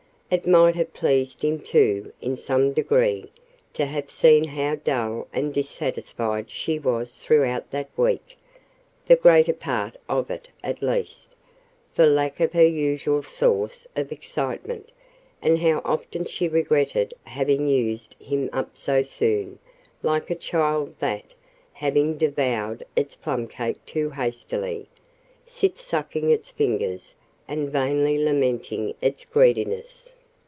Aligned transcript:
It 0.33 0.47
might 0.47 0.75
have 0.75 0.93
pleased 0.93 1.41
him, 1.43 1.59
too, 1.59 2.13
in 2.21 2.37
some 2.37 2.71
degree, 2.71 3.33
to 3.73 3.85
have 3.85 4.09
seen 4.09 4.45
how 4.45 4.75
dull 4.75 5.27
and 5.33 5.53
dissatisfied 5.53 6.49
she 6.49 6.79
was 6.79 7.15
throughout 7.19 7.69
that 7.71 7.89
week 7.97 8.37
(the 9.07 9.17
greater 9.17 9.51
part 9.51 9.97
of 10.07 10.31
it, 10.31 10.47
at 10.63 10.81
least), 10.81 11.35
for 11.93 12.05
lack 12.05 12.39
of 12.39 12.53
her 12.53 12.65
usual 12.65 13.23
source 13.23 13.87
of 13.97 14.13
excitement; 14.13 14.93
and 15.41 15.59
how 15.59 15.81
often 15.83 16.23
she 16.23 16.47
regretted 16.47 17.13
having 17.25 17.67
"used 17.67 18.15
him 18.17 18.49
up 18.53 18.77
so 18.77 19.03
soon," 19.03 19.59
like 20.01 20.29
a 20.31 20.35
child 20.35 20.95
that, 20.99 21.33
having 21.73 22.17
devoured 22.17 22.85
its 22.95 23.15
plumcake 23.17 23.85
too 23.85 24.11
hastily, 24.11 24.87
sits 25.45 25.81
sucking 25.81 26.29
its 26.31 26.49
fingers, 26.49 27.15
and 27.49 27.69
vainly 27.69 28.17
lamenting 28.17 28.95
its 29.01 29.25
greediness. 29.25 30.13